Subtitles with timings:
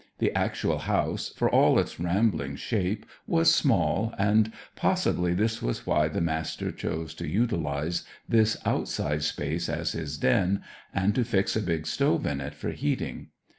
[0.17, 6.07] The actual house, for all its rambling shape, was small, and possibly this was why
[6.07, 11.61] the Master chose to utilize this outside place as his den, and to fix a
[11.61, 13.27] big stove in it for heating.